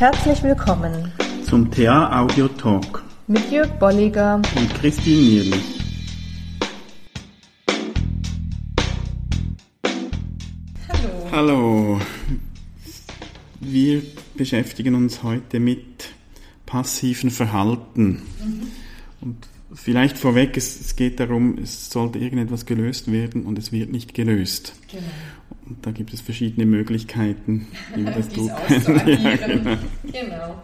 [0.00, 1.12] Herzlich willkommen
[1.44, 5.80] zum TA Audio Talk mit Jörg Bolliger und Christine Nierlich.
[10.88, 11.30] Hallo.
[11.30, 12.00] Hallo.
[13.60, 14.02] Wir
[14.36, 16.14] beschäftigen uns heute mit
[16.64, 18.22] passiven Verhalten.
[18.42, 18.70] Mhm.
[19.20, 23.90] Und vielleicht vorweg, es, es, geht darum, es sollte irgendetwas gelöst werden und es wird
[23.90, 24.74] nicht gelöst.
[24.90, 25.02] Genau.
[25.66, 28.48] Und da gibt es verschiedene Möglichkeiten, wie man das tut.
[29.06, 29.76] ja, genau.
[30.04, 30.62] genau.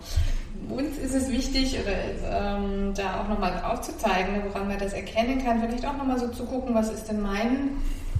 [0.68, 5.60] Uns ist es wichtig, oder, ähm, da auch nochmal aufzuzeigen, woran man das erkennen kann.
[5.60, 7.70] Vielleicht auch nochmal so zu gucken, was ist denn mein,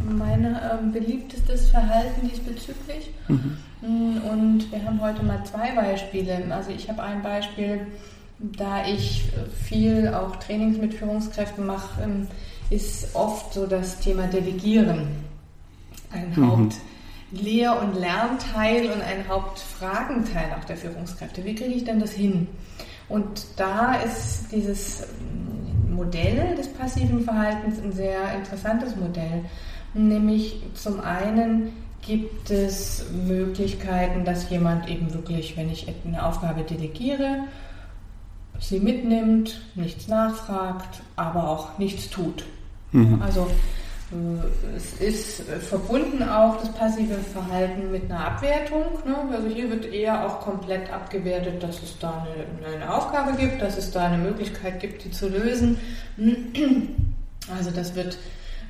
[0.04, 3.10] mein ähm, beliebtestes Verhalten diesbezüglich.
[3.26, 3.56] Mhm.
[3.82, 6.44] Und wir haben heute mal zwei Beispiele.
[6.50, 7.86] Also ich habe ein Beispiel,
[8.38, 9.24] da ich
[9.64, 12.26] viel auch Trainings mit Führungskräften mache, ähm,
[12.70, 15.06] ist oft so das Thema Delegieren
[16.12, 16.70] ein mhm.
[17.32, 21.44] Hauptlehr- und Lernteil und ein Hauptfragenteil auch der Führungskräfte.
[21.44, 22.48] Wie kriege ich denn das hin?
[23.08, 25.04] Und da ist dieses
[25.90, 29.44] Modell des passiven Verhaltens ein sehr interessantes Modell.
[29.94, 37.44] Nämlich zum einen gibt es Möglichkeiten, dass jemand eben wirklich, wenn ich eine Aufgabe delegiere,
[38.60, 42.44] sie mitnimmt, nichts nachfragt, aber auch nichts tut.
[42.92, 43.20] Mhm.
[43.22, 43.48] Also
[44.12, 48.84] äh, es ist verbunden auch das passive Verhalten mit einer Abwertung.
[49.04, 49.16] Ne?
[49.32, 53.76] Also hier wird eher auch komplett abgewertet, dass es da eine, eine, Aufgabe gibt, dass
[53.76, 55.78] es da eine Möglichkeit gibt, die zu lösen.
[57.56, 58.18] Also das wird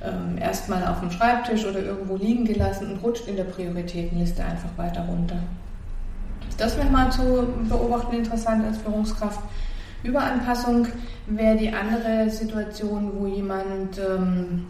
[0.03, 4.69] ähm, erstmal auf dem Schreibtisch oder irgendwo liegen gelassen und rutscht in der Prioritätenliste einfach
[4.77, 5.37] weiter runter.
[6.57, 9.39] Das wäre mal zu beobachten interessant als Führungskraft.
[10.03, 10.87] Überanpassung
[11.27, 14.65] wäre die andere Situation, wo jemand ähm,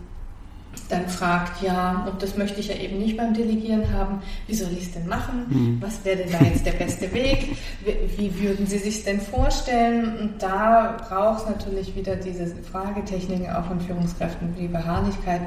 [0.89, 4.71] dann fragt, ja, und das möchte ich ja eben nicht beim Delegieren haben, wie soll
[4.71, 5.45] ich es denn machen?
[5.49, 5.81] Mhm.
[5.81, 7.57] Was wäre denn da jetzt der beste Weg?
[7.83, 10.17] Wie, wie würden Sie sich denn vorstellen?
[10.17, 15.41] Und da braucht es natürlich wieder diese Fragetechniken auch von Führungskräften, wie Beharrlichkeit,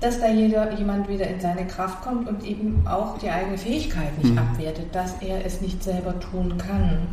[0.00, 4.18] dass da jeder, jemand wieder in seine Kraft kommt und eben auch die eigene Fähigkeit
[4.18, 4.38] nicht mhm.
[4.38, 7.06] abwertet, dass er es nicht selber tun kann.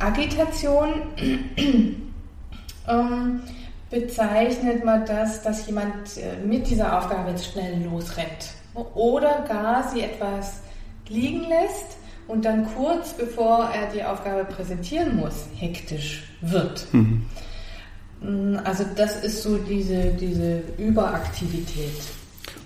[0.00, 0.88] Agitation.
[2.88, 3.40] ähm,
[3.90, 8.54] bezeichnet man das, dass jemand äh, mit dieser Aufgabe jetzt schnell losrennt
[8.94, 10.60] oder gar sie etwas
[11.08, 16.86] liegen lässt und dann kurz bevor er die Aufgabe präsentieren muss, hektisch wird.
[16.92, 17.26] Mhm.
[18.22, 21.90] Mm, also das ist so diese, diese Überaktivität.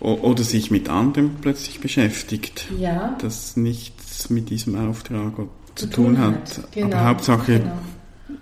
[0.01, 3.17] Oder sich mit anderem plötzlich beschäftigt, ja.
[3.23, 5.33] das nichts mit diesem Auftrag
[5.75, 6.35] zu, tun, hat.
[6.35, 6.73] hat.
[6.73, 6.97] Genau.
[6.97, 7.73] Aber Hauptsache, genau.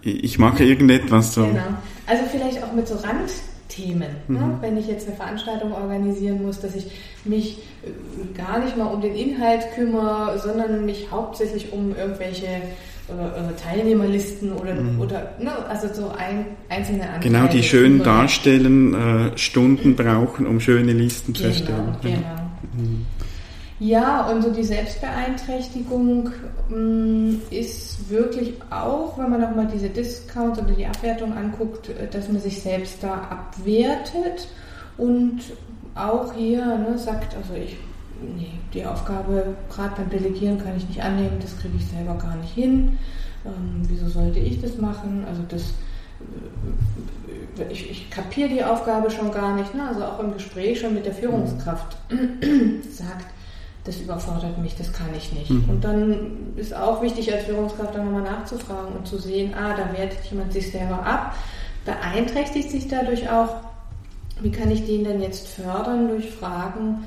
[0.02, 1.46] ich mache irgendetwas so.
[1.46, 1.60] Genau.
[2.06, 4.10] Also vielleicht auch mit so Randthemen.
[4.28, 4.38] Ne?
[4.38, 4.46] Mhm.
[4.48, 4.58] Ne?
[4.60, 6.90] Wenn ich jetzt eine Veranstaltung organisieren muss, dass ich
[7.24, 12.46] mich äh, gar nicht mal um den Inhalt kümmere, sondern mich hauptsächlich um irgendwelche
[13.08, 15.00] äh, äh, Teilnehmerlisten oder, mhm.
[15.00, 17.20] oder ne, also so ein, einzelne Anteile.
[17.20, 21.94] Genau, die schön darstellen, äh, Stunden brauchen, um schöne Listen zu genau, erstellen.
[22.02, 22.18] Genau.
[22.74, 23.06] Mhm.
[23.78, 26.30] Ja, und so die Selbstbeeinträchtigung
[26.68, 32.06] mh, mm, ist wirklich auch, wenn man nochmal diese Discount oder die Abwertung anguckt, äh,
[32.08, 34.48] dass man sich selbst da abwertet
[34.98, 35.40] und
[35.94, 37.76] auch hier ne, sagt, also ich,
[38.36, 42.36] nee, die Aufgabe gerade beim Delegieren kann ich nicht annehmen, das kriege ich selber gar
[42.36, 42.98] nicht hin.
[43.44, 45.24] Ähm, wieso sollte ich das machen?
[45.28, 45.62] Also das
[47.58, 49.88] äh, ich, ich kapiere die Aufgabe schon gar nicht, ne?
[49.88, 51.96] also auch im Gespräch schon mit der Führungskraft
[52.90, 53.26] sagt,
[53.84, 55.50] das überfordert mich, das kann ich nicht.
[55.50, 55.68] Mhm.
[55.68, 59.96] Und dann ist auch wichtig als Führungskraft dann nochmal nachzufragen und zu sehen, ah, da
[59.96, 61.34] wertet jemand sich selber ab,
[61.84, 63.56] beeinträchtigt sich dadurch auch,
[64.40, 67.06] wie kann ich den denn jetzt fördern durch Fragen,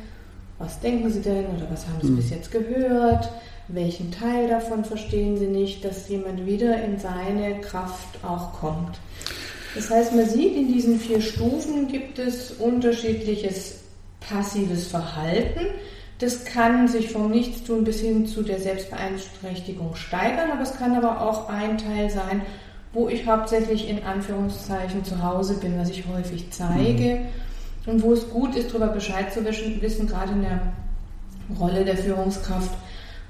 [0.59, 2.17] was denken Sie denn oder was haben Sie mhm.
[2.17, 3.29] bis jetzt gehört,
[3.67, 8.99] welchen Teil davon verstehen Sie nicht, dass jemand wieder in seine Kraft auch kommt.
[9.75, 13.79] Das heißt, man sieht, in diesen vier Stufen gibt es unterschiedliches
[14.21, 15.65] passives Verhalten.
[16.19, 21.21] Das kann sich vom Nichtstun bis hin zu der Selbstbeeinträchtigung steigern, aber es kann aber
[21.21, 22.41] auch ein Teil sein,
[22.93, 27.19] wo ich hauptsächlich in Anführungszeichen zu Hause bin, was ich häufig zeige
[27.85, 27.91] mhm.
[27.91, 30.73] und wo es gut ist, darüber Bescheid zu wissen, gerade in der
[31.59, 32.71] Rolle der Führungskraft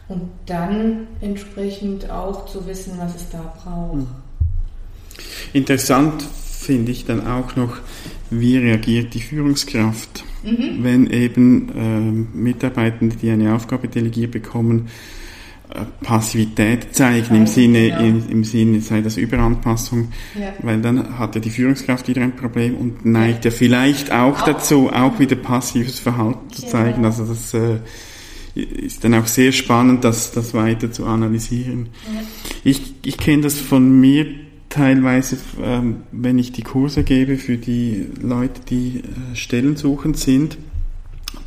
[0.08, 3.96] und dann entsprechend auch zu wissen, was es da braucht.
[3.96, 4.08] Mhm.
[5.54, 7.78] Interessant finde ich dann auch noch,
[8.30, 10.84] wie reagiert die Führungskraft, mhm.
[10.84, 14.88] wenn eben äh, Mitarbeitende, die eine Aufgabe delegiert bekommen,
[15.70, 18.00] äh, Passivität zeigen im Sinne, genau.
[18.00, 20.54] im, im, Sinne, sei das Überanpassung, ja.
[20.62, 24.46] weil dann hat ja die Führungskraft wieder ein Problem und neigt ja, vielleicht auch, auch,
[24.46, 27.06] dazu, auch wieder passives Verhalten zu zeigen.
[27.06, 27.80] Also das äh,
[28.56, 31.90] ist dann auch sehr spannend, das, das weiter zu analysieren.
[32.06, 32.22] Ja.
[32.64, 34.45] Ich, ich kenne das von mir
[34.76, 40.58] teilweise, ähm, wenn ich die Kurse gebe für die Leute, die äh, stellensuchend sind.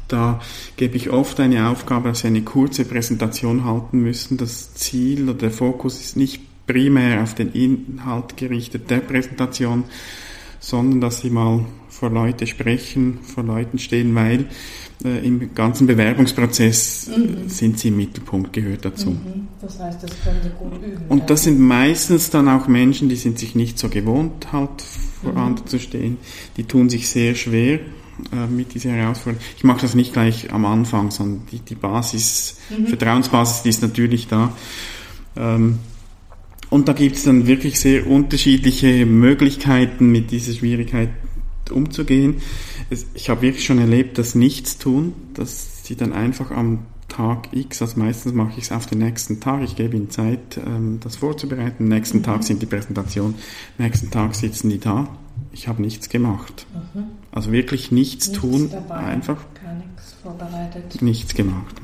[0.08, 0.40] Da
[0.78, 4.38] gebe ich oft eine Aufgabe, dass sie eine kurze Präsentation halten müssen.
[4.38, 9.84] Das Ziel oder der Fokus ist nicht primär auf den Inhalt gerichtet der Präsentation,
[10.60, 14.46] sondern dass sie mal vor Leute sprechen, vor Leuten stehen, weil
[15.05, 17.49] äh, im ganzen Bewerbungsprozess mhm.
[17.49, 19.10] sind sie im Mittelpunkt, gehört dazu.
[19.10, 19.49] Mhm.
[19.60, 21.05] Das heißt, das können sie gut üben.
[21.08, 24.82] Und das sind meistens dann auch Menschen, die sind sich nicht so gewohnt, halt
[25.22, 25.38] vor mhm.
[25.38, 26.19] anderen zu stehen.
[26.56, 27.81] Die tun sich sehr schwer
[28.32, 29.44] äh, mit dieser Herausforderung.
[29.56, 32.87] Ich mache das nicht gleich am Anfang, sondern die, die Basis, mhm.
[32.87, 34.52] Vertrauensbasis, die ist natürlich da.
[35.37, 35.78] Ähm,
[36.70, 41.11] und da gibt es dann wirklich sehr unterschiedliche Möglichkeiten, mit dieser Schwierigkeit
[41.70, 42.37] umzugehen.
[43.15, 47.81] Ich habe wirklich schon erlebt, dass nichts tun, dass sie dann einfach am Tag X,
[47.81, 51.17] also meistens mache ich es auf den nächsten Tag, ich gebe ihnen Zeit, ähm, das
[51.17, 51.85] vorzubereiten.
[51.85, 52.23] Am nächsten mhm.
[52.23, 53.35] Tag sind die Präsentation,
[53.79, 55.09] am nächsten Tag sitzen die da.
[55.53, 56.67] Ich habe nichts gemacht.
[56.94, 57.05] Mhm.
[57.32, 61.00] Also wirklich nichts, nichts tun, dabei, einfach gar nichts vorbereitet.
[61.00, 61.76] Nichts gemacht.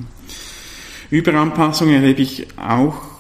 [1.11, 3.14] Überanpassung erlebe ich auch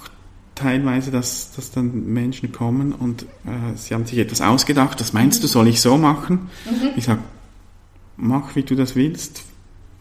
[0.64, 5.42] teilweise, dass, dass dann Menschen kommen und äh, sie haben sich etwas ausgedacht, das meinst
[5.42, 6.48] du, soll ich so machen?
[6.64, 6.90] Mhm.
[6.96, 7.20] Ich sage,
[8.16, 9.42] mach wie du das willst.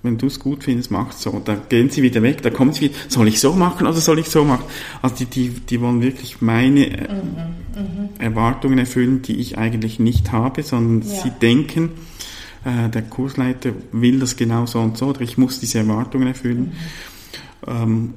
[0.03, 1.41] Wenn du es gut findest, mach es so.
[1.43, 4.19] Da gehen sie wieder weg, da kommen sie wieder, soll ich so machen oder soll
[4.19, 4.63] ich so machen?
[5.01, 7.35] Also die, die, die wollen wirklich meine äh, mhm.
[7.75, 8.09] Mhm.
[8.19, 11.23] Erwartungen erfüllen, die ich eigentlich nicht habe, sondern ja.
[11.23, 11.91] sie denken,
[12.63, 16.73] äh, der Kursleiter will das genau so und so oder ich muss diese Erwartungen erfüllen.
[17.65, 17.67] Mhm.
[17.67, 18.13] Ähm,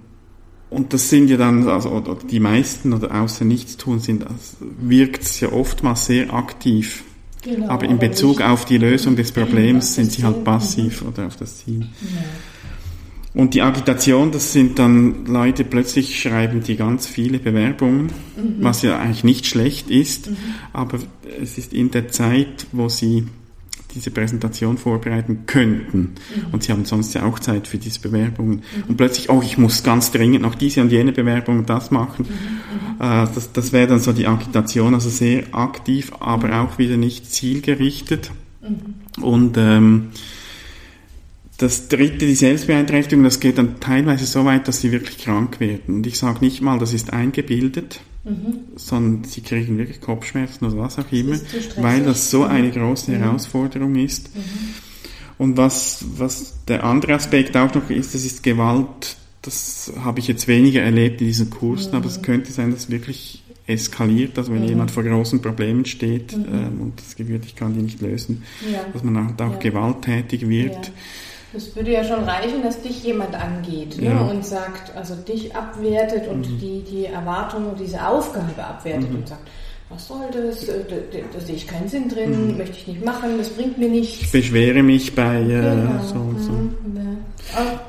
[0.77, 5.23] und das sind ja dann, also die meisten oder außer nichts tun, sind, also wirkt
[5.23, 7.03] es ja oftmals sehr aktiv.
[7.43, 11.37] Genau, aber in Bezug auf die Lösung des Problems sind sie halt passiv oder auf
[11.37, 11.81] das Ziel.
[11.81, 11.87] Ja.
[13.41, 18.07] Und die Agitation, das sind dann Leute, plötzlich schreiben die ganz viele Bewerbungen,
[18.37, 18.57] mhm.
[18.61, 20.37] was ja eigentlich nicht schlecht ist, mhm.
[20.75, 20.99] aber
[21.43, 23.25] es ist in der Zeit, wo sie
[23.97, 25.99] diese Präsentation vorbereiten könnten.
[25.99, 26.53] Mhm.
[26.53, 28.57] Und sie haben sonst ja auch Zeit für diese Bewerbungen.
[28.57, 28.85] Mhm.
[28.89, 32.27] Und plötzlich, oh, ich muss ganz dringend noch diese und jene Bewerbung das machen.
[32.29, 33.07] Mhm.
[33.07, 33.25] mhm.
[33.25, 36.55] Äh, das das wäre dann so die Agitation, also sehr aktiv, aber mhm.
[36.55, 38.31] auch wieder nicht zielgerichtet.
[38.63, 39.23] Mhm.
[39.23, 40.09] Und ähm,
[41.59, 45.97] das dritte, die Selbstbeeinträchtigung, das geht dann teilweise so weit, dass sie wirklich krank werden.
[45.97, 48.59] Und ich sage nicht mal, das ist eingebildet, mhm.
[48.77, 53.13] sondern sie kriegen wirklich Kopfschmerzen oder was auch immer, das weil das so eine große
[53.13, 53.17] mhm.
[53.17, 54.35] Herausforderung ist.
[54.35, 54.43] Mhm.
[55.39, 59.17] Und was, was der andere Aspekt auch noch ist, das ist Gewalt.
[59.43, 62.23] Das habe ich jetzt weniger erlebt in diesen Kursen, aber es mhm.
[62.23, 64.69] könnte sein, dass wirklich eskaliert, also wenn mhm.
[64.69, 66.45] jemand vor großen Problemen steht mhm.
[66.53, 68.85] ähm, und das Gefühl, ich kann die nicht lösen, ja.
[68.93, 69.59] dass man auch, auch ja.
[69.59, 70.87] gewalttätig wird.
[70.87, 70.93] Ja.
[71.57, 74.21] Das würde ja schon reichen, dass dich jemand angeht ne?
[74.31, 76.59] und sagt, also dich abwertet und mhm.
[76.59, 79.17] die, die Erwartung und diese Aufgabe abwertet mhm.
[79.21, 79.49] und sagt,
[79.89, 80.69] was soll das?
[80.69, 80.85] Äh,
[81.33, 82.59] da, sehe ich keinen Sinn drin, mhm.
[82.59, 84.21] möchte ich nicht machen, das bringt mir nichts.
[84.21, 86.03] Ich beschwere mich bei äh, genau.
[86.05, 86.53] so und so.
[86.53, 87.17] Mhm.
[87.55, 87.81] Ja.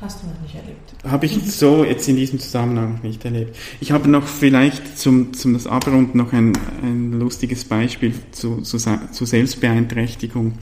[0.00, 0.94] Hast du noch nicht erlebt?
[1.04, 3.54] Habe ich so jetzt in diesem Zusammenhang nicht erlebt.
[3.80, 8.78] Ich habe noch vielleicht zum, zum das Abrunden noch ein, ein lustiges Beispiel zu, zu,
[8.78, 10.54] zu Selbstbeeinträchtigung.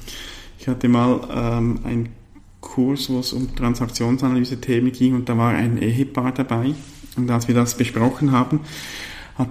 [0.58, 2.08] Ich hatte mal ähm, ein
[2.72, 6.74] Kurs, wo es um Transaktionsanalyse-Themen ging und da war ein Ehepaar dabei.
[7.17, 8.60] Und als wir das besprochen haben,
[9.36, 9.50] hat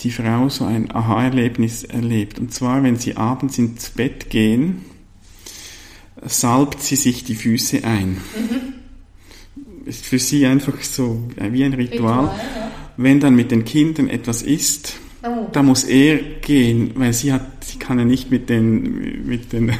[0.00, 2.38] die Frau so ein Aha-Erlebnis erlebt.
[2.38, 4.84] Und zwar, wenn sie abends ins Bett gehen,
[6.22, 8.10] salbt sie sich die Füße ein.
[8.10, 9.86] Mhm.
[9.86, 12.26] Ist für sie einfach so wie ein Ritual.
[12.26, 12.70] Ritual ja.
[12.96, 15.48] Wenn dann mit den Kindern etwas ist, oh.
[15.50, 19.72] da muss er gehen, weil sie hat, sie kann ja nicht mit den, mit den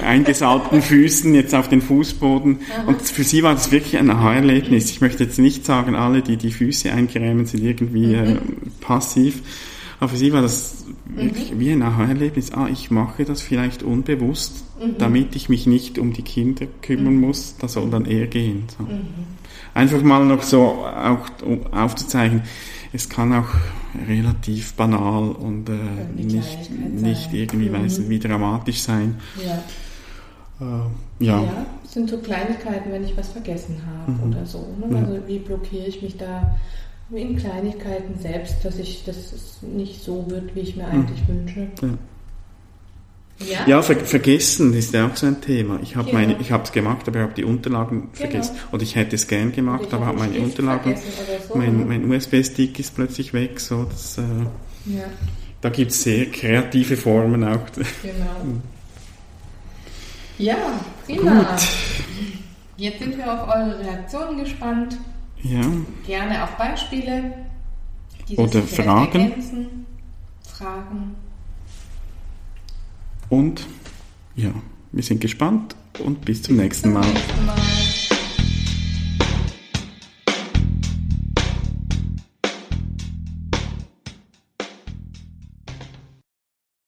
[0.00, 2.60] eingesalbten Füßen jetzt auf den Fußboden.
[2.72, 2.88] Aha.
[2.88, 4.90] Und für sie war das wirklich ein Aha-Erlebnis.
[4.90, 8.36] Ich möchte jetzt nicht sagen, alle, die die Füße eincremen, sind irgendwie mhm.
[8.36, 8.38] äh,
[8.80, 9.42] passiv.
[9.98, 11.60] Aber für sie war das wirklich mhm.
[11.60, 12.52] wie ein Aha-Erlebnis.
[12.52, 14.96] Ah, ich mache das vielleicht unbewusst, mhm.
[14.98, 17.20] damit ich mich nicht um die Kinder kümmern mhm.
[17.20, 17.56] muss.
[17.58, 18.64] Da soll dann er gehen.
[18.78, 18.84] So.
[18.84, 19.00] Mhm.
[19.74, 21.26] Einfach mal noch so auch
[21.72, 22.42] aufzuzeigen,
[22.92, 23.48] es kann auch
[24.08, 25.74] relativ banal und äh,
[26.16, 27.84] nicht, nicht irgendwie mhm.
[27.84, 29.16] weiß, wie dramatisch sein.
[29.44, 29.62] Ja.
[30.60, 31.42] Äh, ja.
[31.42, 31.66] ja.
[31.86, 34.30] sind so Kleinigkeiten, wenn ich was vergessen habe mhm.
[34.30, 34.74] oder so.
[34.78, 34.98] Ne?
[34.98, 36.56] Also wie blockiere ich mich da
[37.10, 40.92] in Kleinigkeiten selbst, dass ich das nicht so wird, wie ich mir mhm.
[40.92, 41.68] eigentlich wünsche.
[41.82, 41.88] Ja.
[43.48, 45.78] Ja, ja ver vergessen ist ja auch so ein Thema.
[45.82, 46.36] Ich habe genau.
[46.38, 48.14] ich habe es gemacht, aber ich habe die Unterlagen genau.
[48.14, 48.56] vergessen.
[48.72, 50.94] Oder ich hätte es gern gemacht, aber habe meine Unterlagen,
[51.48, 51.84] so, mein, ne?
[51.86, 53.58] mein USB-Stick ist plötzlich weg.
[53.60, 54.22] So, das, äh,
[54.86, 55.04] ja.
[55.60, 57.66] Da gibt es sehr kreative Formen auch.
[58.02, 58.60] Genau.
[60.38, 60.56] Ja,
[61.04, 61.42] prima.
[61.42, 61.68] Gut.
[62.78, 64.96] Jetzt sind wir auf eure Reaktionen gespannt.
[65.42, 65.60] Ja.
[66.06, 67.34] Gerne auch Beispiele.
[68.38, 69.20] Oder Fragen.
[69.20, 69.86] Ergänzen.
[70.56, 71.14] Fragen.
[73.30, 73.66] Und
[74.36, 74.52] ja,
[74.92, 77.06] wir sind gespannt und bis zum nächsten Mal.